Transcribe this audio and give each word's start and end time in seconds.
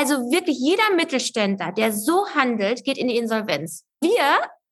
Also 0.00 0.30
wirklich 0.30 0.58
jeder 0.58 0.96
Mittelständler, 0.96 1.72
der 1.72 1.92
so 1.92 2.26
handelt, 2.34 2.84
geht 2.84 2.96
in 2.96 3.08
die 3.08 3.18
Insolvenz. 3.18 3.84
Wir 4.00 4.22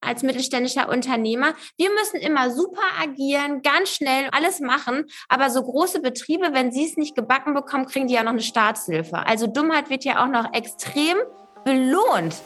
als 0.01 0.23
mittelständischer 0.23 0.89
Unternehmer, 0.89 1.53
wir 1.77 1.91
müssen 1.91 2.17
immer 2.17 2.51
super 2.51 2.81
agieren, 2.99 3.61
ganz 3.61 3.91
schnell 3.91 4.31
alles 4.33 4.61
machen. 4.61 5.05
Aber 5.29 5.51
so 5.51 5.63
große 5.63 6.01
Betriebe, 6.01 6.55
wenn 6.55 6.73
sie 6.73 6.87
es 6.87 6.97
nicht 6.97 7.15
gebacken 7.15 7.53
bekommen, 7.53 7.85
kriegen 7.85 8.07
die 8.07 8.15
ja 8.15 8.23
noch 8.23 8.31
eine 8.31 8.41
Staatshilfe. 8.41 9.19
Also 9.27 9.47
Dummheit 9.47 9.91
wird 9.91 10.03
ja 10.05 10.25
auch 10.25 10.31
noch 10.31 10.55
extrem 10.55 11.19
belohnt. 11.63 12.37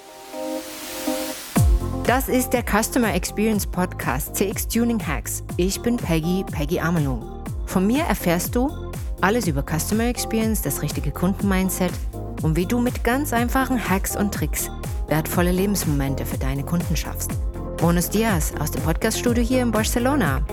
Das 2.04 2.28
ist 2.28 2.50
der 2.50 2.64
Customer 2.64 3.14
Experience 3.14 3.64
Podcast 3.64 4.34
CX 4.34 4.66
Tuning 4.66 5.06
Hacks. 5.06 5.44
Ich 5.56 5.80
bin 5.82 5.98
Peggy, 5.98 6.44
Peggy 6.50 6.80
Amelung. 6.80 7.44
Von 7.64 7.86
mir 7.86 8.02
erfährst 8.02 8.56
du 8.56 8.90
alles 9.20 9.46
über 9.46 9.62
Customer 9.62 10.06
Experience, 10.06 10.62
das 10.62 10.82
richtige 10.82 11.12
Kundenmindset 11.12 11.92
und 12.42 12.56
wie 12.56 12.66
du 12.66 12.78
mit 12.78 13.04
ganz 13.04 13.32
einfachen 13.32 13.88
Hacks 13.88 14.16
und 14.16 14.34
Tricks 14.34 14.70
wertvolle 15.08 15.52
Lebensmomente 15.52 16.24
für 16.24 16.38
deine 16.38 16.64
Kunden 16.64 16.96
schaffst. 16.96 17.32
Bonus 17.76 18.08
Dias 18.08 18.52
aus 18.58 18.70
dem 18.70 18.82
Podcaststudio 18.82 19.42
hier 19.42 19.62
in 19.62 19.70
Barcelona. 19.70 20.44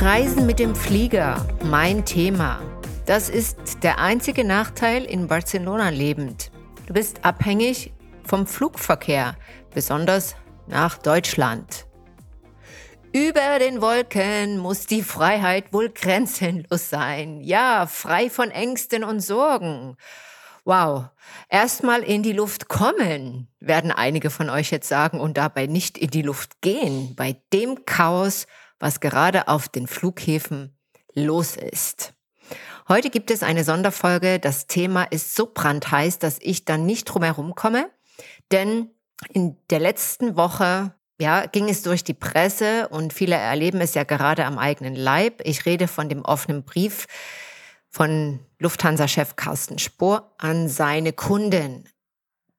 Reisen 0.00 0.46
mit 0.46 0.58
dem 0.58 0.74
Flieger, 0.74 1.44
mein 1.64 2.04
Thema. 2.04 2.60
Das 3.06 3.28
ist 3.28 3.82
der 3.82 3.98
einzige 3.98 4.44
Nachteil 4.44 5.04
in 5.04 5.26
Barcelona 5.26 5.88
lebend. 5.88 6.50
Du 6.86 6.94
bist 6.94 7.24
abhängig 7.24 7.92
vom 8.24 8.46
Flugverkehr, 8.46 9.36
besonders 9.74 10.36
nach 10.68 10.98
Deutschland. 10.98 11.86
Über 13.12 13.58
den 13.58 13.82
Wolken 13.82 14.58
muss 14.58 14.86
die 14.86 15.02
Freiheit 15.02 15.72
wohl 15.72 15.88
grenzenlos 15.90 16.90
sein. 16.90 17.40
Ja, 17.40 17.88
frei 17.88 18.30
von 18.30 18.52
Ängsten 18.52 19.02
und 19.02 19.18
Sorgen. 19.18 19.96
Wow, 20.64 21.06
erstmal 21.48 22.04
in 22.04 22.22
die 22.22 22.32
Luft 22.32 22.68
kommen, 22.68 23.48
werden 23.58 23.90
einige 23.90 24.30
von 24.30 24.48
euch 24.48 24.70
jetzt 24.70 24.88
sagen 24.88 25.18
und 25.18 25.38
dabei 25.38 25.66
nicht 25.66 25.98
in 25.98 26.10
die 26.10 26.22
Luft 26.22 26.60
gehen, 26.60 27.16
bei 27.16 27.36
dem 27.52 27.84
Chaos, 27.84 28.46
was 28.78 29.00
gerade 29.00 29.48
auf 29.48 29.68
den 29.68 29.88
Flughäfen 29.88 30.78
los 31.12 31.56
ist. 31.56 32.14
Heute 32.88 33.10
gibt 33.10 33.32
es 33.32 33.42
eine 33.42 33.64
Sonderfolge. 33.64 34.38
Das 34.38 34.68
Thema 34.68 35.02
ist 35.02 35.34
so 35.34 35.50
brandheiß, 35.52 36.20
dass 36.20 36.38
ich 36.40 36.64
dann 36.64 36.86
nicht 36.86 37.06
drum 37.06 37.24
herum 37.24 37.56
komme, 37.56 37.90
denn 38.52 38.90
in 39.32 39.56
der 39.70 39.80
letzten 39.80 40.36
Woche 40.36 40.94
ja, 41.20 41.46
ging 41.46 41.68
es 41.68 41.82
durch 41.82 42.02
die 42.02 42.14
Presse 42.14 42.88
und 42.88 43.12
viele 43.12 43.36
erleben 43.36 43.80
es 43.80 43.94
ja 43.94 44.04
gerade 44.04 44.46
am 44.46 44.58
eigenen 44.58 44.94
Leib. 44.94 45.42
Ich 45.44 45.66
rede 45.66 45.86
von 45.86 46.08
dem 46.08 46.22
offenen 46.24 46.64
Brief 46.64 47.06
von 47.90 48.40
Lufthansa-Chef 48.58 49.36
Carsten 49.36 49.78
Spohr 49.78 50.34
an 50.38 50.68
seine 50.68 51.12
Kunden. 51.12 51.84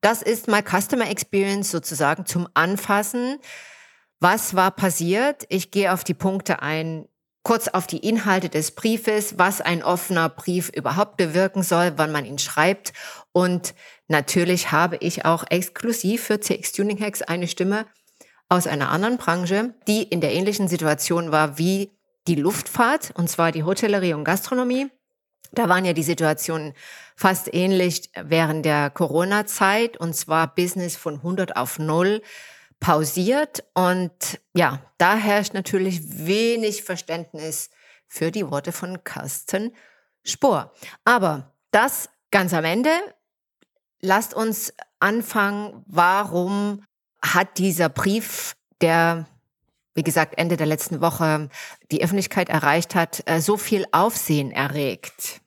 Das 0.00 0.22
ist 0.22 0.48
mal 0.48 0.62
Customer 0.62 1.08
Experience 1.10 1.70
sozusagen 1.70 2.26
zum 2.26 2.48
Anfassen. 2.54 3.38
Was 4.20 4.54
war 4.54 4.70
passiert? 4.70 5.44
Ich 5.48 5.70
gehe 5.70 5.92
auf 5.92 6.04
die 6.04 6.14
Punkte 6.14 6.62
ein, 6.62 7.08
kurz 7.42 7.66
auf 7.66 7.88
die 7.88 7.98
Inhalte 7.98 8.48
des 8.48 8.72
Briefes, 8.72 9.38
was 9.38 9.60
ein 9.60 9.82
offener 9.82 10.28
Brief 10.28 10.68
überhaupt 10.68 11.16
bewirken 11.16 11.64
soll, 11.64 11.94
wann 11.96 12.12
man 12.12 12.24
ihn 12.24 12.38
schreibt. 12.38 12.92
Und 13.32 13.74
natürlich 14.06 14.70
habe 14.70 14.96
ich 14.98 15.24
auch 15.24 15.44
exklusiv 15.50 16.24
für 16.24 16.38
CX 16.38 16.72
Tuning 16.72 17.00
Hacks 17.00 17.22
eine 17.22 17.48
Stimme 17.48 17.86
aus 18.52 18.66
einer 18.66 18.90
anderen 18.90 19.16
Branche, 19.16 19.72
die 19.88 20.02
in 20.02 20.20
der 20.20 20.34
ähnlichen 20.34 20.68
Situation 20.68 21.32
war 21.32 21.56
wie 21.56 21.90
die 22.28 22.34
Luftfahrt, 22.34 23.10
und 23.14 23.30
zwar 23.30 23.50
die 23.50 23.64
Hotellerie 23.64 24.12
und 24.12 24.24
Gastronomie. 24.24 24.90
Da 25.52 25.70
waren 25.70 25.86
ja 25.86 25.94
die 25.94 26.02
Situationen 26.02 26.74
fast 27.16 27.52
ähnlich 27.54 28.10
während 28.14 28.66
der 28.66 28.90
Corona-Zeit, 28.90 29.96
und 29.96 30.14
zwar 30.14 30.54
Business 30.54 30.96
von 30.96 31.14
100 31.14 31.56
auf 31.56 31.78
0 31.78 32.20
pausiert. 32.78 33.64
Und 33.72 34.12
ja, 34.52 34.82
da 34.98 35.16
herrscht 35.16 35.54
natürlich 35.54 36.02
wenig 36.26 36.82
Verständnis 36.82 37.70
für 38.06 38.30
die 38.30 38.50
Worte 38.50 38.72
von 38.72 39.02
Carsten 39.02 39.74
Spohr. 40.24 40.74
Aber 41.06 41.54
das 41.70 42.10
ganz 42.30 42.52
am 42.52 42.66
Ende. 42.66 42.90
Lasst 44.02 44.34
uns 44.34 44.74
anfangen, 45.00 45.84
warum 45.86 46.84
hat 47.24 47.58
dieser 47.58 47.88
Brief, 47.88 48.56
der, 48.80 49.26
wie 49.94 50.02
gesagt, 50.02 50.38
Ende 50.38 50.56
der 50.56 50.66
letzten 50.66 51.00
Woche 51.00 51.48
die 51.90 52.02
Öffentlichkeit 52.02 52.48
erreicht 52.48 52.94
hat, 52.94 53.22
äh, 53.26 53.40
so 53.40 53.56
viel 53.56 53.86
Aufsehen 53.92 54.50
erregt? 54.50 55.40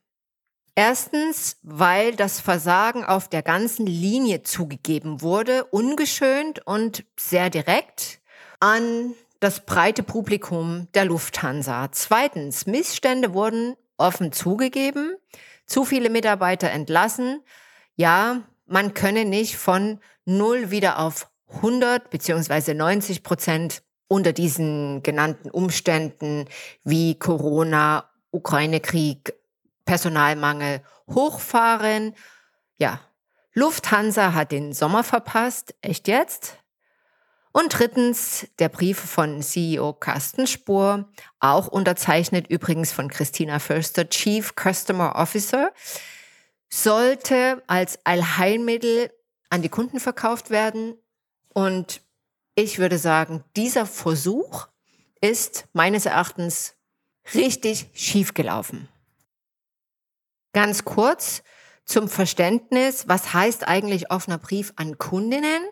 Erstens, 0.76 1.58
weil 1.64 2.16
das 2.16 2.42
Versagen 2.42 3.06
auf 3.06 3.30
der 3.30 3.42
ganzen 3.42 3.86
Linie 3.86 4.44
zugegeben 4.44 5.22
wurde, 5.22 5.64
ungeschönt 5.66 6.66
und 6.68 7.06
sehr 7.18 7.50
direkt 7.50 8.20
an 8.60 9.14
das 9.40 9.66
breite 9.66 10.04
Publikum 10.04 10.88
der 10.94 11.06
Lufthansa. 11.06 11.92
Zweitens, 11.92 12.66
Missstände 12.66 13.34
wurden 13.34 13.76
offen 13.98 14.34
zugegeben, 14.34 15.16
zu 15.66 15.86
viele 15.86 16.10
Mitarbeiter 16.10 16.70
entlassen. 16.72 17.42
Ja, 17.96 18.42
man 18.66 18.94
könne 18.94 19.24
nicht 19.24 19.56
von 19.56 20.00
null 20.26 20.72
wieder 20.72 21.00
auf 21.00 21.30
100 21.48 22.10
beziehungsweise 22.10 22.74
90 22.74 23.24
Prozent 23.24 23.84
unter 24.08 24.34
diesen 24.34 25.04
genannten 25.04 25.50
Umständen 25.50 26.46
wie 26.84 27.18
Corona, 27.18 28.10
Ukraine-Krieg, 28.32 29.34
Personalmangel 29.86 30.82
hochfahren. 31.08 32.14
Ja, 32.78 33.00
Lufthansa 33.54 34.34
hat 34.34 34.52
den 34.52 34.74
Sommer 34.74 35.04
verpasst. 35.04 35.76
Echt 35.82 36.08
jetzt? 36.08 36.58
Und 37.54 37.70
drittens 37.80 38.48
der 38.60 38.68
Brief 38.68 39.00
von 39.00 39.42
CEO 39.42 39.94
Carsten 39.94 40.46
Spohr, 40.46 41.08
auch 41.40 41.68
unterzeichnet 41.68 42.48
übrigens 42.50 42.92
von 42.92 43.08
Christina 43.08 43.60
Förster, 43.60 44.10
Chief 44.10 44.54
Customer 44.62 45.16
Officer, 45.16 45.72
sollte 46.70 47.64
als 47.68 47.98
Allheilmittel 48.04 49.10
an 49.50 49.62
die 49.62 49.70
Kunden 49.70 50.02
verkauft 50.02 50.50
werden. 50.50 50.96
Und 51.56 52.02
ich 52.56 52.80
würde 52.80 52.98
sagen, 52.98 53.46
dieser 53.56 53.86
Versuch 53.86 54.68
ist 55.22 55.68
meines 55.72 56.06
Erachtens 56.06 56.76
richtig 57.34 57.88
schiefgelaufen. 57.94 58.90
Ganz 60.52 60.84
kurz 60.84 61.44
zum 61.86 62.10
Verständnis, 62.10 63.08
was 63.08 63.34
heißt 63.34 63.70
eigentlich 63.70 64.12
offener 64.12 64.38
Brief 64.38 64.74
an 64.76 64.98
Kundinnen? 64.98 65.64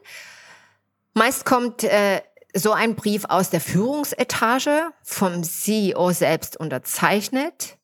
Meist 1.16 1.44
kommt 1.44 1.84
äh, 1.84 2.22
so 2.54 2.72
ein 2.72 2.96
Brief 2.96 3.26
aus 3.26 3.50
der 3.50 3.60
Führungsetage 3.60 4.90
vom 5.02 5.44
CEO 5.44 6.14
selbst 6.14 6.56
unterzeichnet. 6.56 7.78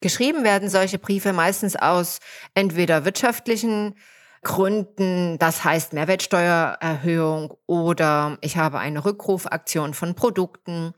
Geschrieben 0.00 0.44
werden 0.44 0.68
solche 0.68 0.98
Briefe 0.98 1.32
meistens 1.32 1.76
aus 1.76 2.18
entweder 2.52 3.06
wirtschaftlichen 3.06 3.94
Gründen, 4.42 5.38
das 5.38 5.64
heißt 5.64 5.92
Mehrwertsteuererhöhung 5.92 7.54
oder 7.66 8.38
ich 8.40 8.56
habe 8.56 8.78
eine 8.78 9.04
Rückrufaktion 9.04 9.94
von 9.94 10.14
Produkten 10.14 10.94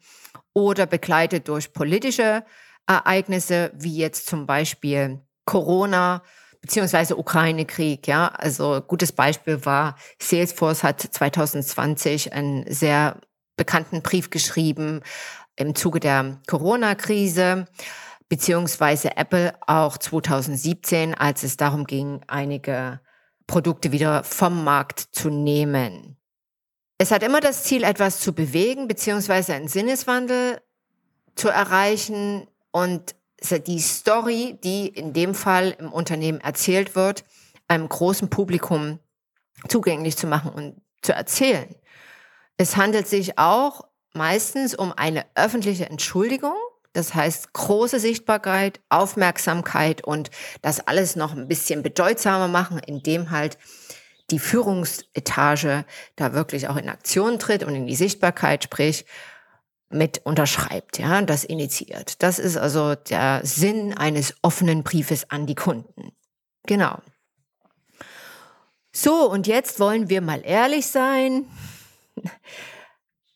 oder 0.53 0.87
begleitet 0.87 1.49
durch 1.49 1.73
politische 1.73 2.45
Ereignisse, 2.87 3.71
wie 3.75 3.97
jetzt 3.97 4.27
zum 4.27 4.47
Beispiel 4.47 5.21
Corona 5.45 6.23
beziehungsweise 6.61 7.17
Ukraine-Krieg. 7.17 8.07
Ja, 8.07 8.29
also 8.29 8.81
gutes 8.81 9.13
Beispiel 9.13 9.65
war 9.65 9.97
Salesforce 10.21 10.83
hat 10.83 11.01
2020 11.01 12.33
einen 12.33 12.71
sehr 12.71 13.21
bekannten 13.57 14.03
Brief 14.03 14.31
geschrieben 14.31 15.01
im 15.57 15.75
Zuge 15.75 16.01
der 16.01 16.41
Corona-Krise 16.47 17.67
beziehungsweise 18.29 19.17
Apple 19.17 19.55
auch 19.67 19.99
2017, 19.99 21.15
als 21.15 21.43
es 21.43 21.57
darum 21.57 21.85
ging, 21.85 22.21
einige 22.29 23.01
Produkte 23.51 23.91
wieder 23.91 24.23
vom 24.23 24.63
Markt 24.63 25.09
zu 25.11 25.29
nehmen. 25.29 26.17
Es 26.99 27.11
hat 27.11 27.25
immer 27.25 27.41
das 27.41 27.65
Ziel, 27.65 27.83
etwas 27.83 28.21
zu 28.21 28.33
bewegen, 28.33 28.87
beziehungsweise 28.87 29.55
einen 29.55 29.67
Sinneswandel 29.67 30.61
zu 31.35 31.49
erreichen 31.49 32.47
und 32.71 33.17
die 33.67 33.81
Story, 33.81 34.57
die 34.63 34.87
in 34.87 35.13
dem 35.13 35.35
Fall 35.35 35.75
im 35.81 35.93
Unternehmen 35.93 36.41
erzählt 36.41 36.95
wird, 36.95 37.25
einem 37.67 37.89
großen 37.89 38.31
Publikum 38.31 39.01
zugänglich 39.67 40.17
zu 40.17 40.29
machen 40.29 40.53
und 40.53 40.81
zu 41.03 41.13
erzählen. 41.13 41.75
Es 42.57 42.77
handelt 42.77 43.09
sich 43.09 43.37
auch 43.37 43.83
meistens 44.13 44.77
um 44.77 44.93
eine 44.93 45.27
öffentliche 45.35 45.87
Entschuldigung 45.87 46.57
das 46.93 47.15
heißt, 47.15 47.53
große 47.53 48.01
Sichtbarkeit, 48.01 48.81
Aufmerksamkeit 48.89 50.03
und 50.05 50.31
das 50.63 50.81
alles 50.81 51.17
noch 51.17 51.35
ein 51.35 51.49
bisschen 51.49 51.83
bedeutsamer 51.83 52.49
machen, 52.49 52.79
indem 52.79 53.31
halt 53.31 53.59
die 54.31 54.39
Führungsetage 54.39 55.85
da 56.17 56.33
wirklich 56.33 56.69
auch 56.69 56.77
in 56.77 56.89
Aktion 56.89 57.39
tritt 57.39 57.65
und 57.65 57.75
in 57.75 57.87
die 57.87 57.97
Sichtbarkeit, 57.97 58.65
sprich, 58.65 59.05
mit 59.93 60.25
unterschreibt, 60.25 60.99
ja, 60.99 61.21
das 61.23 61.43
initiiert. 61.43 62.23
Das 62.23 62.39
ist 62.39 62.57
also 62.57 62.95
der 62.95 63.41
Sinn 63.43 63.93
eines 63.97 64.37
offenen 64.41 64.85
Briefes 64.85 65.29
an 65.31 65.47
die 65.47 65.57
Kunden. 65.57 66.13
Genau. 66.67 67.01
So, 68.93 69.29
und 69.29 69.47
jetzt 69.47 69.81
wollen 69.81 70.09
wir 70.09 70.21
mal 70.21 70.43
ehrlich 70.45 70.87
sein. 70.87 71.47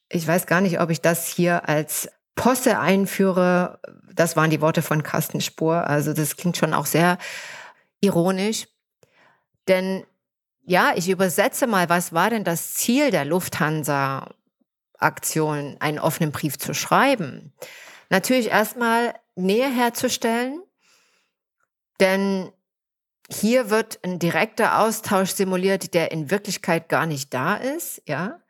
Ich 0.08 0.26
weiß 0.26 0.46
gar 0.46 0.60
nicht, 0.60 0.80
ob 0.80 0.90
ich 0.90 1.00
das 1.00 1.26
hier 1.26 1.68
als 1.68 2.08
Posse 2.34 2.78
einführe. 2.78 3.80
Das 4.12 4.36
waren 4.36 4.50
die 4.50 4.60
Worte 4.60 4.82
von 4.82 5.02
Carsten 5.02 5.40
Spur. 5.40 5.88
Also 5.88 6.12
das 6.12 6.36
klingt 6.36 6.56
schon 6.56 6.74
auch 6.74 6.86
sehr 6.86 7.18
ironisch. 8.00 8.66
Denn 9.68 10.04
ja, 10.66 10.92
ich 10.96 11.10
übersetze 11.10 11.66
mal, 11.66 11.88
was 11.88 12.12
war 12.12 12.30
denn 12.30 12.44
das 12.44 12.74
Ziel 12.74 13.10
der 13.10 13.24
Lufthansa-Aktion, 13.24 15.76
einen 15.80 15.98
offenen 15.98 16.30
Brief 16.32 16.58
zu 16.58 16.74
schreiben? 16.74 17.52
Natürlich 18.08 18.48
erstmal 18.48 19.14
Nähe 19.34 19.68
herzustellen, 19.68 20.62
denn 22.00 22.50
hier 23.30 23.70
wird 23.70 24.04
ein 24.04 24.18
direkter 24.18 24.80
Austausch 24.80 25.30
simuliert, 25.30 25.94
der 25.94 26.12
in 26.12 26.30
Wirklichkeit 26.30 26.88
gar 26.88 27.06
nicht 27.06 27.32
da 27.32 27.56
ist, 27.56 28.02
ja. 28.06 28.40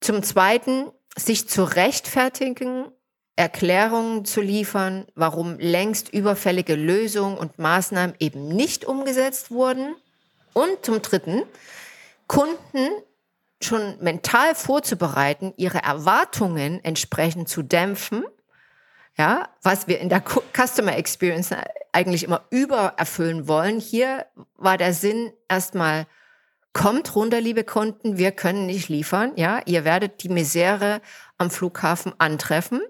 Zum 0.00 0.22
Zweiten, 0.22 0.90
sich 1.26 1.48
zu 1.48 1.64
rechtfertigen, 1.64 2.86
Erklärungen 3.36 4.24
zu 4.24 4.40
liefern, 4.40 5.06
warum 5.14 5.58
längst 5.58 6.12
überfällige 6.12 6.74
Lösungen 6.74 7.38
und 7.38 7.58
Maßnahmen 7.58 8.14
eben 8.18 8.48
nicht 8.48 8.84
umgesetzt 8.84 9.50
wurden. 9.50 9.94
Und 10.52 10.84
zum 10.84 11.00
Dritten, 11.00 11.44
Kunden 12.26 12.88
schon 13.62 13.96
mental 14.00 14.54
vorzubereiten, 14.54 15.54
ihre 15.56 15.82
Erwartungen 15.82 16.82
entsprechend 16.84 17.48
zu 17.48 17.62
dämpfen, 17.62 18.24
ja, 19.16 19.48
was 19.62 19.86
wir 19.86 20.00
in 20.00 20.08
der 20.08 20.22
Customer 20.54 20.96
Experience 20.96 21.54
eigentlich 21.92 22.24
immer 22.24 22.44
übererfüllen 22.50 23.48
wollen. 23.48 23.80
Hier 23.80 24.26
war 24.56 24.78
der 24.78 24.92
Sinn 24.92 25.32
erstmal, 25.48 26.06
kommt 26.72 27.14
runter, 27.14 27.40
liebe 27.40 27.64
Kunden, 27.64 28.16
wir 28.16 28.32
können 28.32 28.66
nicht 28.66 28.88
liefern, 28.88 29.32
ja, 29.36 29.60
ihr 29.66 29.84
werdet 29.84 30.22
die 30.22 30.28
Misere 30.28 31.00
am 31.36 31.50
Flughafen 31.50 32.14
antreffen. 32.18 32.80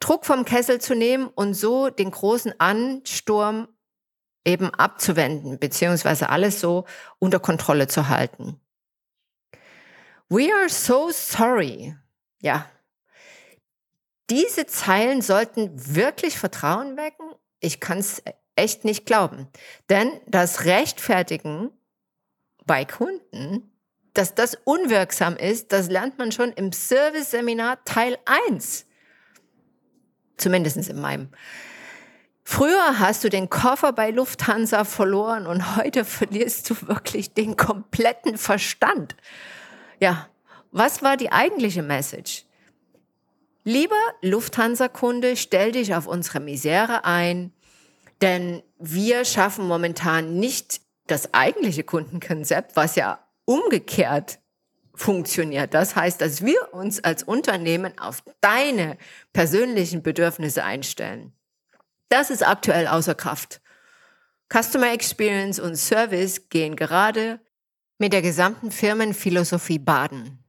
Druck 0.00 0.24
vom 0.24 0.44
Kessel 0.44 0.80
zu 0.80 0.94
nehmen 0.94 1.26
und 1.26 1.54
so 1.54 1.90
den 1.90 2.10
großen 2.10 2.58
Ansturm 2.60 3.68
eben 4.44 4.72
abzuwenden, 4.72 5.58
beziehungsweise 5.58 6.30
alles 6.30 6.60
so 6.60 6.84
unter 7.18 7.40
Kontrolle 7.40 7.88
zu 7.88 8.08
halten. 8.08 8.60
We 10.28 10.52
are 10.54 10.68
so 10.68 11.10
sorry. 11.10 11.96
Ja. 12.40 12.70
Diese 14.30 14.66
Zeilen 14.66 15.22
sollten 15.22 15.70
wirklich 15.94 16.38
Vertrauen 16.38 16.96
wecken. 16.96 17.34
Ich 17.60 17.80
kann 17.80 17.98
es 17.98 18.22
echt 18.54 18.84
nicht 18.84 19.06
glauben. 19.06 19.48
Denn 19.88 20.20
das 20.26 20.64
Rechtfertigen 20.66 21.70
bei 22.68 22.84
Kunden, 22.84 23.72
dass 24.14 24.36
das 24.36 24.56
unwirksam 24.62 25.36
ist, 25.36 25.72
das 25.72 25.90
lernt 25.90 26.18
man 26.18 26.30
schon 26.30 26.52
im 26.52 26.70
Service-Seminar 26.70 27.84
Teil 27.84 28.16
1. 28.50 28.86
Zumindest 30.36 30.76
in 30.88 31.00
meinem. 31.00 31.30
Früher 32.44 33.00
hast 33.00 33.24
du 33.24 33.28
den 33.28 33.50
Koffer 33.50 33.92
bei 33.92 34.10
Lufthansa 34.10 34.84
verloren 34.84 35.46
und 35.46 35.76
heute 35.76 36.04
verlierst 36.04 36.70
du 36.70 36.88
wirklich 36.88 37.34
den 37.34 37.56
kompletten 37.56 38.38
Verstand. 38.38 39.16
Ja, 40.00 40.28
was 40.70 41.02
war 41.02 41.16
die 41.16 41.32
eigentliche 41.32 41.82
Message? 41.82 42.44
Lieber 43.64 44.00
Lufthansa-Kunde, 44.22 45.36
stell 45.36 45.72
dich 45.72 45.94
auf 45.94 46.06
unsere 46.06 46.40
Misere 46.40 47.04
ein, 47.04 47.52
denn 48.22 48.62
wir 48.78 49.24
schaffen 49.24 49.66
momentan 49.68 50.38
nicht 50.38 50.80
das 51.10 51.34
eigentliche 51.34 51.84
Kundenkonzept, 51.84 52.76
was 52.76 52.96
ja 52.96 53.18
umgekehrt 53.44 54.38
funktioniert. 54.94 55.74
Das 55.74 55.96
heißt, 55.96 56.20
dass 56.20 56.44
wir 56.44 56.72
uns 56.72 57.02
als 57.02 57.22
Unternehmen 57.22 57.96
auf 57.98 58.22
deine 58.40 58.98
persönlichen 59.32 60.02
Bedürfnisse 60.02 60.64
einstellen. 60.64 61.32
Das 62.08 62.30
ist 62.30 62.46
aktuell 62.46 62.86
außer 62.86 63.14
Kraft. 63.14 63.60
Customer 64.52 64.92
Experience 64.92 65.60
und 65.60 65.76
Service 65.76 66.48
gehen 66.48 66.74
gerade 66.74 67.40
mit 67.98 68.12
der 68.12 68.22
gesamten 68.22 68.70
Firmenphilosophie 68.70 69.78
baden. 69.78 70.42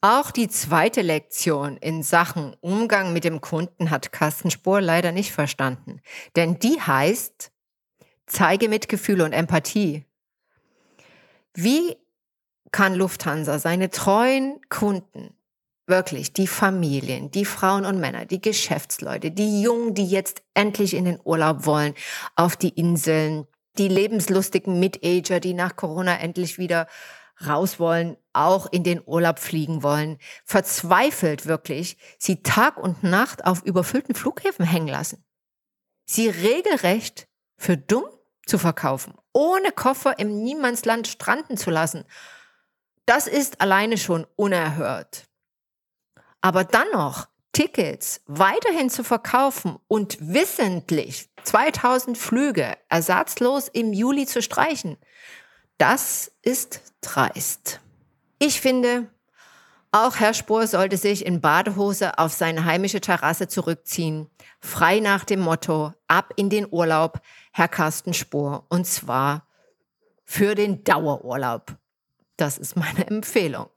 Auch 0.00 0.30
die 0.30 0.48
zweite 0.48 1.02
Lektion 1.02 1.76
in 1.76 2.02
Sachen 2.02 2.56
Umgang 2.60 3.12
mit 3.12 3.24
dem 3.24 3.40
Kunden 3.40 3.90
hat 3.90 4.12
Carsten 4.12 4.50
Spohr 4.50 4.80
leider 4.80 5.10
nicht 5.10 5.32
verstanden. 5.32 6.00
Denn 6.36 6.58
die 6.60 6.80
heißt, 6.80 7.50
zeige 8.28 8.68
Mitgefühl 8.68 9.20
und 9.20 9.32
Empathie. 9.32 10.04
Wie 11.54 11.96
kann 12.70 12.94
Lufthansa 12.94 13.58
seine 13.58 13.90
treuen 13.90 14.60
Kunden, 14.68 15.34
wirklich 15.86 16.32
die 16.32 16.46
Familien, 16.46 17.30
die 17.30 17.44
Frauen 17.44 17.86
und 17.86 17.98
Männer, 17.98 18.26
die 18.26 18.40
Geschäftsleute, 18.40 19.30
die 19.30 19.62
Jungen, 19.62 19.94
die 19.94 20.06
jetzt 20.06 20.42
endlich 20.54 20.94
in 20.94 21.06
den 21.06 21.18
Urlaub 21.24 21.66
wollen, 21.66 21.94
auf 22.36 22.56
die 22.56 22.68
Inseln, 22.68 23.46
die 23.78 23.88
lebenslustigen 23.88 24.78
Mid-Ager, 24.78 25.40
die 25.40 25.54
nach 25.54 25.76
Corona 25.76 26.18
endlich 26.18 26.58
wieder 26.58 26.86
raus 27.46 27.78
wollen, 27.78 28.16
auch 28.32 28.66
in 28.70 28.82
den 28.82 29.00
Urlaub 29.04 29.38
fliegen 29.38 29.82
wollen, 29.82 30.18
verzweifelt 30.44 31.46
wirklich, 31.46 31.96
sie 32.18 32.42
Tag 32.42 32.76
und 32.76 33.02
Nacht 33.02 33.44
auf 33.46 33.62
überfüllten 33.62 34.14
Flughäfen 34.14 34.66
hängen 34.66 34.88
lassen. 34.88 35.24
Sie 36.04 36.28
regelrecht 36.28 37.28
für 37.56 37.76
dumm 37.76 38.04
zu 38.48 38.58
verkaufen, 38.58 39.14
ohne 39.32 39.72
Koffer 39.72 40.18
im 40.18 40.42
Niemandsland 40.42 41.06
stranden 41.06 41.56
zu 41.56 41.70
lassen. 41.70 42.04
Das 43.06 43.26
ist 43.26 43.60
alleine 43.60 43.98
schon 43.98 44.26
unerhört. 44.36 45.26
Aber 46.40 46.64
dann 46.64 46.90
noch 46.92 47.28
Tickets 47.52 48.20
weiterhin 48.26 48.90
zu 48.90 49.02
verkaufen 49.02 49.78
und 49.88 50.18
wissentlich 50.20 51.28
2000 51.44 52.16
Flüge 52.16 52.76
ersatzlos 52.88 53.68
im 53.68 53.92
Juli 53.92 54.26
zu 54.26 54.42
streichen, 54.42 54.96
das 55.78 56.30
ist 56.42 56.82
dreist. 57.00 57.80
Ich 58.38 58.60
finde, 58.60 59.08
auch 59.90 60.16
Herr 60.16 60.34
Spohr 60.34 60.66
sollte 60.66 60.98
sich 60.98 61.24
in 61.24 61.40
Badehose 61.40 62.18
auf 62.18 62.32
seine 62.32 62.64
heimische 62.66 63.00
Terrasse 63.00 63.48
zurückziehen, 63.48 64.28
frei 64.60 65.00
nach 65.00 65.24
dem 65.24 65.40
Motto, 65.40 65.94
ab 66.06 66.34
in 66.36 66.50
den 66.50 66.66
Urlaub, 66.70 67.20
Herr 67.58 67.66
Carsten 67.66 68.14
Spohr, 68.14 68.66
und 68.68 68.86
zwar 68.86 69.48
für 70.22 70.54
den 70.54 70.84
Dauerurlaub. 70.84 71.76
Das 72.36 72.56
ist 72.56 72.76
meine 72.76 73.04
Empfehlung. 73.08 73.68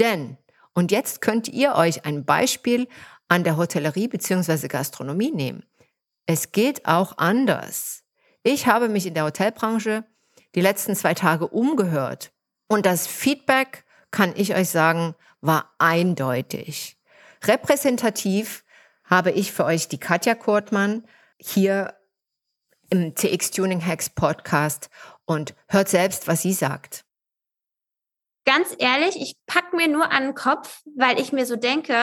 Denn, 0.00 0.38
und 0.72 0.90
jetzt 0.90 1.20
könnt 1.20 1.46
ihr 1.46 1.74
euch 1.74 2.06
ein 2.06 2.24
Beispiel 2.24 2.88
an 3.28 3.44
der 3.44 3.58
Hotellerie 3.58 4.08
bzw. 4.08 4.68
Gastronomie 4.68 5.30
nehmen. 5.30 5.62
Es 6.24 6.52
geht 6.52 6.86
auch 6.86 7.18
anders. 7.18 8.02
Ich 8.44 8.66
habe 8.66 8.88
mich 8.88 9.04
in 9.04 9.12
der 9.12 9.24
Hotelbranche 9.24 10.04
die 10.54 10.62
letzten 10.62 10.96
zwei 10.96 11.12
Tage 11.12 11.48
umgehört. 11.48 12.32
Und 12.66 12.86
das 12.86 13.06
Feedback, 13.06 13.84
kann 14.10 14.32
ich 14.36 14.54
euch 14.54 14.70
sagen, 14.70 15.14
war 15.42 15.74
eindeutig. 15.76 16.96
Repräsentativ 17.44 18.64
habe 19.04 19.32
ich 19.32 19.52
für 19.52 19.66
euch 19.66 19.88
die 19.88 20.00
Katja 20.00 20.34
Kurtmann 20.34 21.04
hier 21.36 21.94
im 22.90 23.14
CX 23.14 23.50
Tuning 23.50 23.84
Hacks 23.84 24.10
Podcast 24.10 24.88
und 25.24 25.54
hört 25.68 25.88
selbst, 25.88 26.28
was 26.28 26.42
sie 26.42 26.52
sagt. 26.52 27.04
Ganz 28.44 28.74
ehrlich, 28.78 29.16
ich 29.16 29.36
pack 29.46 29.74
mir 29.74 29.88
nur 29.88 30.10
an 30.10 30.22
den 30.24 30.34
Kopf, 30.34 30.80
weil 30.96 31.20
ich 31.20 31.32
mir 31.32 31.44
so 31.44 31.56
denke, 31.56 31.94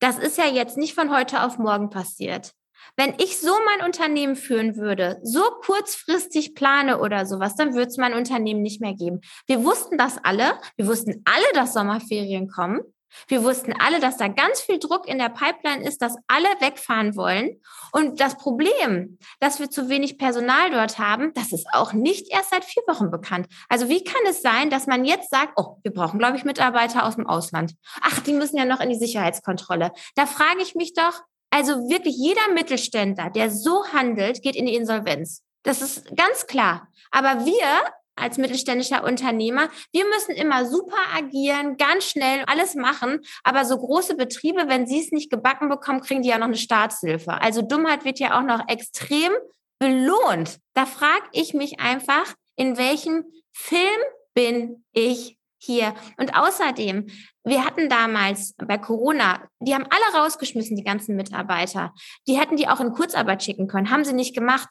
das 0.00 0.18
ist 0.18 0.36
ja 0.36 0.46
jetzt 0.46 0.76
nicht 0.76 0.94
von 0.94 1.16
heute 1.16 1.42
auf 1.42 1.58
morgen 1.58 1.88
passiert. 1.88 2.52
Wenn 2.96 3.14
ich 3.18 3.38
so 3.38 3.52
mein 3.64 3.86
Unternehmen 3.86 4.36
führen 4.36 4.76
würde, 4.76 5.18
so 5.22 5.42
kurzfristig 5.64 6.54
plane 6.54 7.00
oder 7.00 7.26
sowas, 7.26 7.56
dann 7.56 7.74
würde 7.74 7.88
es 7.88 7.96
mein 7.96 8.14
Unternehmen 8.14 8.62
nicht 8.62 8.80
mehr 8.80 8.94
geben. 8.94 9.20
Wir 9.46 9.64
wussten 9.64 9.98
das 9.98 10.18
alle. 10.22 10.58
Wir 10.76 10.86
wussten 10.86 11.22
alle, 11.24 11.46
dass 11.54 11.72
Sommerferien 11.72 12.48
kommen. 12.48 12.82
Wir 13.28 13.42
wussten 13.42 13.72
alle, 13.78 14.00
dass 14.00 14.16
da 14.16 14.28
ganz 14.28 14.60
viel 14.60 14.78
Druck 14.78 15.06
in 15.08 15.18
der 15.18 15.28
Pipeline 15.28 15.86
ist, 15.86 16.02
dass 16.02 16.16
alle 16.26 16.48
wegfahren 16.60 17.16
wollen. 17.16 17.60
Und 17.92 18.20
das 18.20 18.36
Problem, 18.36 19.18
dass 19.40 19.60
wir 19.60 19.70
zu 19.70 19.88
wenig 19.88 20.18
Personal 20.18 20.70
dort 20.70 20.98
haben, 20.98 21.32
das 21.34 21.52
ist 21.52 21.66
auch 21.72 21.92
nicht 21.92 22.30
erst 22.30 22.50
seit 22.50 22.64
vier 22.64 22.82
Wochen 22.86 23.10
bekannt. 23.10 23.46
Also 23.68 23.88
wie 23.88 24.04
kann 24.04 24.22
es 24.28 24.42
sein, 24.42 24.70
dass 24.70 24.86
man 24.86 25.04
jetzt 25.04 25.30
sagt, 25.30 25.52
oh, 25.56 25.78
wir 25.82 25.92
brauchen, 25.92 26.18
glaube 26.18 26.36
ich, 26.36 26.44
Mitarbeiter 26.44 27.04
aus 27.04 27.16
dem 27.16 27.26
Ausland. 27.26 27.74
Ach, 28.00 28.20
die 28.20 28.32
müssen 28.32 28.56
ja 28.56 28.64
noch 28.64 28.80
in 28.80 28.90
die 28.90 28.98
Sicherheitskontrolle. 28.98 29.92
Da 30.14 30.26
frage 30.26 30.62
ich 30.62 30.74
mich 30.74 30.94
doch, 30.94 31.20
also 31.50 31.88
wirklich 31.88 32.16
jeder 32.16 32.52
Mittelständler, 32.52 33.30
der 33.30 33.50
so 33.50 33.84
handelt, 33.92 34.42
geht 34.42 34.56
in 34.56 34.66
die 34.66 34.74
Insolvenz. 34.74 35.42
Das 35.62 35.82
ist 35.82 36.16
ganz 36.16 36.46
klar. 36.46 36.88
Aber 37.10 37.46
wir 37.46 37.92
als 38.16 38.38
mittelständischer 38.38 39.04
Unternehmer, 39.04 39.68
wir 39.92 40.04
müssen 40.06 40.32
immer 40.32 40.66
super 40.66 40.96
agieren, 41.14 41.76
ganz 41.76 42.04
schnell 42.04 42.44
alles 42.46 42.74
machen. 42.74 43.20
Aber 43.42 43.64
so 43.64 43.76
große 43.76 44.16
Betriebe, 44.16 44.68
wenn 44.68 44.86
sie 44.86 45.00
es 45.00 45.12
nicht 45.12 45.30
gebacken 45.30 45.68
bekommen, 45.68 46.00
kriegen 46.00 46.22
die 46.22 46.28
ja 46.28 46.38
noch 46.38 46.46
eine 46.46 46.56
Staatshilfe. 46.56 47.32
Also 47.40 47.62
Dummheit 47.62 48.04
wird 48.04 48.18
ja 48.18 48.38
auch 48.38 48.44
noch 48.44 48.68
extrem 48.68 49.32
belohnt. 49.78 50.58
Da 50.74 50.86
frage 50.86 51.26
ich 51.32 51.54
mich 51.54 51.80
einfach, 51.80 52.34
in 52.56 52.78
welchem 52.78 53.24
Film 53.52 54.00
bin 54.34 54.84
ich 54.92 55.38
hier? 55.64 55.94
Und 56.18 56.36
außerdem, 56.36 57.06
wir 57.44 57.64
hatten 57.64 57.88
damals 57.88 58.54
bei 58.56 58.78
Corona, 58.78 59.42
die 59.60 59.74
haben 59.74 59.86
alle 59.88 60.22
rausgeschmissen, 60.22 60.76
die 60.76 60.84
ganzen 60.84 61.16
Mitarbeiter. 61.16 61.92
Die 62.26 62.38
hätten 62.38 62.56
die 62.56 62.68
auch 62.68 62.80
in 62.80 62.92
Kurzarbeit 62.92 63.42
schicken 63.42 63.66
können, 63.66 63.90
haben 63.90 64.04
sie 64.04 64.14
nicht 64.14 64.34
gemacht. 64.34 64.68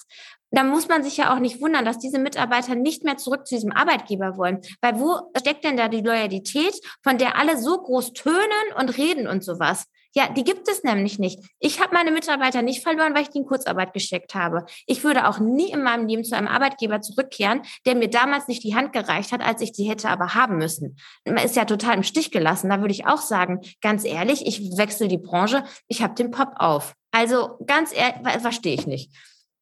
Da 0.52 0.64
muss 0.64 0.88
man 0.88 1.04
sich 1.04 1.18
ja 1.18 1.34
auch 1.34 1.40
nicht 1.40 1.62
wundern, 1.62 1.84
dass 1.84 1.98
diese 1.98 2.20
Mitarbeiter 2.20 2.76
nicht 2.76 3.04
mehr 3.04 3.18
zurück 3.18 3.48
zu 3.48 3.56
diesem 3.56 3.72
Arbeitgeber 3.72 4.38
wollen. 4.38 4.62
Weil 4.82 5.00
wo 5.00 5.32
steckt 5.38 5.64
denn 5.64 5.78
da 5.78 5.88
die 5.88 6.02
Loyalität, 6.02 6.76
von 7.02 7.18
der 7.18 7.38
alle 7.38 7.58
so 7.58 7.82
groß 7.82 8.14
tönen 8.14 8.74
und 8.78 8.98
reden 8.98 9.28
und 9.28 9.44
sowas? 9.44 9.86
Ja, 10.16 10.30
die 10.30 10.44
gibt 10.44 10.68
es 10.68 10.84
nämlich 10.84 11.18
nicht. 11.18 11.40
Ich 11.60 11.82
habe 11.82 11.94
meine 11.94 12.12
Mitarbeiter 12.12 12.62
nicht 12.62 12.84
verloren, 12.84 13.16
weil 13.16 13.24
ich 13.24 13.30
die 13.30 13.40
in 13.40 13.46
Kurzarbeit 13.46 13.94
gesteckt 13.94 14.36
habe. 14.36 14.66
Ich 14.86 15.04
würde 15.04 15.28
auch 15.28 15.40
nie 15.40 15.72
in 15.72 15.82
meinem 15.82 16.08
Leben 16.08 16.24
zu 16.24 16.36
einem 16.36 16.48
Arbeitgeber 16.48 17.02
zurückkehren, 17.02 17.64
der 17.86 17.96
mir 17.96 18.10
damals 18.10 18.48
nicht 18.48 18.64
die 18.64 18.76
Hand 18.76 18.94
gereicht 18.94 19.32
hat, 19.32 19.42
als 19.42 19.62
ich 19.62 19.74
sie 19.74 19.90
hätte 19.90 20.10
aber 20.10 20.36
haben 20.36 20.58
müssen. 20.58 20.98
Man 21.26 21.44
ist 21.44 21.56
ja 21.56 21.66
total 21.66 21.96
im 21.96 22.04
Stich 22.04 22.30
gelassen. 22.30 22.70
Da 22.70 22.80
würde 22.80 22.94
ich 22.94 23.08
auch 23.08 23.22
sagen, 23.22 23.62
ganz 23.82 24.06
ehrlich, 24.06 24.46
ich 24.46 24.78
wechsle 24.78 25.08
die 25.08 25.18
Branche, 25.18 25.64
ich 25.88 26.04
habe 26.04 26.14
den 26.14 26.30
Pop 26.30 26.54
auf. 26.58 26.94
Also 27.12 27.58
ganz 27.66 27.92
ehrlich, 27.94 28.22
verstehe 28.42 28.76
ich 28.76 28.86
nicht. 28.86 29.12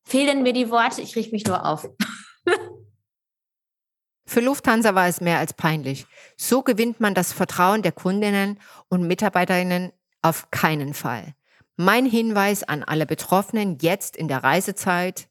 Fehlen 0.03 0.43
mir 0.43 0.53
die 0.53 0.69
Worte, 0.69 1.01
ich 1.01 1.15
richte 1.15 1.31
mich 1.31 1.45
nur 1.45 1.65
auf. 1.65 1.87
Für 4.25 4.39
Lufthansa 4.39 4.95
war 4.95 5.07
es 5.07 5.19
mehr 5.19 5.39
als 5.39 5.53
peinlich. 5.53 6.05
So 6.37 6.61
gewinnt 6.61 6.99
man 7.01 7.13
das 7.13 7.33
Vertrauen 7.33 7.81
der 7.81 7.91
Kundinnen 7.91 8.59
und 8.87 9.05
Mitarbeiterinnen 9.05 9.91
auf 10.21 10.51
keinen 10.51 10.93
Fall. 10.93 11.35
Mein 11.77 12.05
Hinweis 12.05 12.63
an 12.63 12.83
alle 12.83 13.05
Betroffenen 13.05 13.77
jetzt 13.81 14.15
in 14.15 14.27
der 14.27 14.43
Reisezeit, 14.43 15.29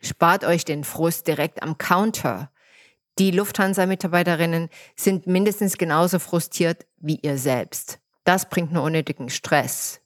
spart 0.00 0.44
euch 0.44 0.64
den 0.64 0.84
Frust 0.84 1.28
direkt 1.28 1.62
am 1.62 1.78
Counter. 1.78 2.50
Die 3.18 3.30
Lufthansa-Mitarbeiterinnen 3.30 4.70
sind 4.96 5.26
mindestens 5.26 5.78
genauso 5.78 6.18
frustriert 6.18 6.86
wie 6.96 7.20
ihr 7.22 7.38
selbst. 7.38 8.00
Das 8.24 8.48
bringt 8.48 8.72
nur 8.72 8.82
unnötigen 8.82 9.28
Stress. 9.28 10.00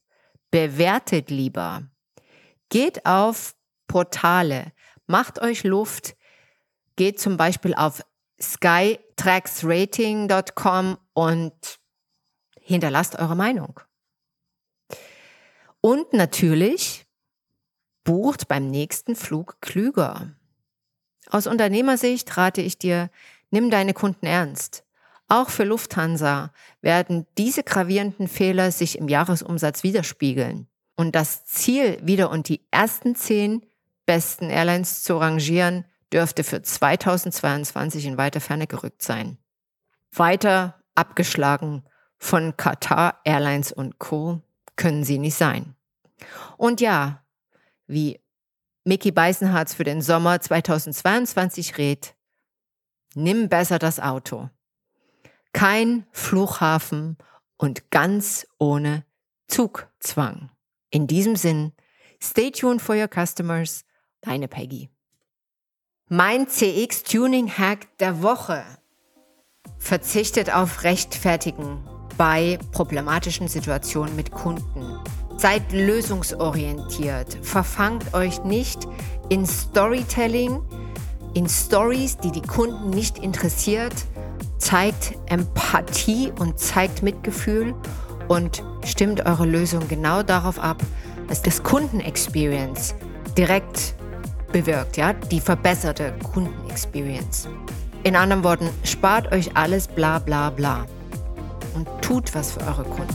Bewertet 0.50 1.30
lieber. 1.30 1.84
Geht 2.68 3.06
auf 3.06 3.54
Portale, 3.86 4.72
macht 5.06 5.40
euch 5.40 5.64
Luft, 5.64 6.16
geht 6.96 7.18
zum 7.18 7.38
Beispiel 7.38 7.74
auf 7.74 8.02
skytracksrating.com 8.40 10.98
und 11.14 11.80
hinterlasst 12.60 13.18
eure 13.18 13.36
Meinung. 13.36 13.80
Und 15.80 16.12
natürlich 16.12 17.06
bucht 18.04 18.48
beim 18.48 18.68
nächsten 18.68 19.14
Flug 19.14 19.60
klüger. 19.60 20.34
Aus 21.30 21.46
Unternehmersicht 21.46 22.36
rate 22.36 22.62
ich 22.62 22.78
dir, 22.78 23.10
nimm 23.50 23.70
deine 23.70 23.94
Kunden 23.94 24.26
ernst. 24.26 24.84
Auch 25.28 25.50
für 25.50 25.64
Lufthansa 25.64 26.52
werden 26.80 27.26
diese 27.36 27.62
gravierenden 27.62 28.28
Fehler 28.28 28.72
sich 28.72 28.96
im 28.98 29.08
Jahresumsatz 29.08 29.82
widerspiegeln. 29.82 30.68
Und 30.96 31.14
das 31.14 31.44
Ziel, 31.44 31.98
wieder 32.02 32.30
und 32.30 32.48
die 32.48 32.62
ersten 32.70 33.14
zehn 33.14 33.64
besten 34.06 34.48
Airlines 34.48 35.04
zu 35.04 35.18
rangieren, 35.18 35.84
dürfte 36.12 36.44
für 36.44 36.62
2022 36.62 38.06
in 38.06 38.16
weiter 38.16 38.40
Ferne 38.40 38.66
gerückt 38.66 39.02
sein. 39.02 39.36
Weiter 40.12 40.82
abgeschlagen 40.94 41.84
von 42.16 42.56
Qatar 42.56 43.20
Airlines 43.24 43.70
und 43.70 43.98
Co 43.98 44.42
können 44.78 45.04
sie 45.04 45.18
nicht 45.18 45.34
sein. 45.34 45.74
Und 46.56 46.80
ja, 46.80 47.22
wie 47.86 48.18
Mickey 48.84 49.10
Beisenharz 49.12 49.74
für 49.74 49.84
den 49.84 50.00
Sommer 50.00 50.40
2022 50.40 51.76
rät, 51.76 52.14
nimm 53.14 53.50
besser 53.50 53.78
das 53.78 54.00
Auto. 54.00 54.48
Kein 55.52 56.06
Flughafen 56.12 57.18
und 57.58 57.90
ganz 57.90 58.46
ohne 58.58 59.04
Zugzwang. 59.48 60.50
In 60.90 61.06
diesem 61.06 61.36
Sinn, 61.36 61.72
stay 62.22 62.50
tuned 62.50 62.80
for 62.80 62.96
your 62.96 63.08
customers, 63.08 63.84
deine 64.22 64.48
Peggy. 64.48 64.88
Mein 66.08 66.48
CX 66.48 67.02
Tuning 67.02 67.50
Hack 67.50 67.98
der 67.98 68.22
Woche 68.22 68.64
verzichtet 69.78 70.50
auf 70.50 70.82
Rechtfertigen 70.84 71.86
bei 72.18 72.58
problematischen 72.72 73.48
Situationen 73.48 74.14
mit 74.16 74.32
Kunden. 74.32 74.98
Seid 75.38 75.72
lösungsorientiert. 75.72 77.38
Verfangt 77.42 78.12
euch 78.12 78.42
nicht 78.44 78.86
in 79.28 79.46
Storytelling, 79.46 80.60
in 81.34 81.48
Stories, 81.48 82.18
die 82.18 82.32
die 82.32 82.42
Kunden 82.42 82.90
nicht 82.90 83.18
interessiert. 83.18 83.94
Zeigt 84.58 85.14
Empathie 85.26 86.32
und 86.40 86.58
zeigt 86.58 87.04
Mitgefühl 87.04 87.74
und 88.26 88.64
stimmt 88.84 89.24
eure 89.24 89.46
Lösung 89.46 89.86
genau 89.88 90.24
darauf 90.24 90.58
ab, 90.58 90.82
dass 91.28 91.40
das 91.40 91.62
Kundenexperience 91.62 92.96
direkt 93.36 93.94
bewirkt, 94.50 94.96
ja, 94.96 95.12
die 95.12 95.40
verbesserte 95.40 96.12
Kundenexperience. 96.32 97.48
In 98.02 98.16
anderen 98.16 98.42
Worten, 98.42 98.70
spart 98.82 99.30
euch 99.32 99.56
alles 99.56 99.86
bla 99.86 100.18
bla 100.18 100.50
bla 100.50 100.86
und 101.74 101.88
tut 102.02 102.34
was 102.34 102.52
für 102.52 102.60
eure 102.60 102.84
Kunden. 102.84 103.14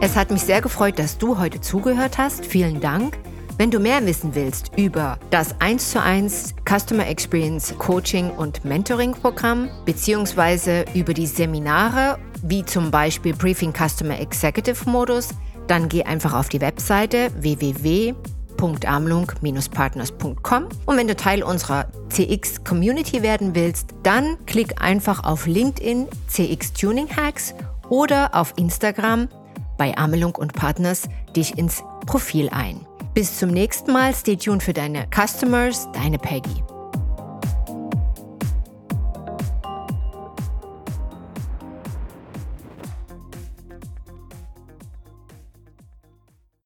Es 0.00 0.16
hat 0.16 0.30
mich 0.30 0.42
sehr 0.42 0.60
gefreut, 0.60 0.98
dass 0.98 1.18
du 1.18 1.38
heute 1.38 1.60
zugehört 1.60 2.18
hast. 2.18 2.46
Vielen 2.46 2.80
Dank. 2.80 3.18
Wenn 3.56 3.72
du 3.72 3.80
mehr 3.80 4.06
wissen 4.06 4.36
willst 4.36 4.70
über 4.76 5.18
das 5.30 5.60
1 5.60 5.90
zu 5.90 6.00
1 6.00 6.54
Customer 6.64 7.08
Experience 7.08 7.74
Coaching 7.76 8.30
und 8.30 8.64
Mentoring 8.64 9.12
Programm 9.12 9.68
beziehungsweise 9.84 10.84
über 10.94 11.12
die 11.12 11.26
Seminare 11.26 12.18
wie 12.42 12.64
zum 12.64 12.92
Beispiel 12.92 13.34
Briefing 13.34 13.72
Customer 13.72 14.20
Executive 14.20 14.88
Modus, 14.88 15.30
dann 15.66 15.88
geh 15.88 16.04
einfach 16.04 16.34
auf 16.34 16.48
die 16.48 16.60
Webseite 16.60 17.30
www.amlung-partners.com 18.58 20.68
und 20.86 20.96
wenn 20.96 21.08
du 21.08 21.16
Teil 21.16 21.42
unserer 21.42 21.86
CX 22.10 22.64
Community 22.64 23.22
werden 23.22 23.54
willst, 23.54 23.94
dann 24.02 24.36
klick 24.46 24.82
einfach 24.82 25.24
auf 25.24 25.46
LinkedIn 25.46 26.08
CX 26.26 26.72
Tuning 26.72 27.08
Hacks 27.14 27.54
oder 27.88 28.34
auf 28.34 28.52
Instagram 28.56 29.28
bei 29.76 29.96
Amelung 29.96 30.34
und 30.34 30.52
Partners 30.52 31.08
dich 31.34 31.56
ins 31.56 31.82
Profil 32.06 32.48
ein. 32.50 32.80
Bis 33.14 33.38
zum 33.38 33.50
nächsten 33.50 33.92
Mal, 33.92 34.14
stay 34.14 34.36
tuned 34.36 34.62
für 34.62 34.74
deine 34.74 35.08
Customers, 35.14 35.88
deine 35.92 36.18
Peggy. 36.18 36.62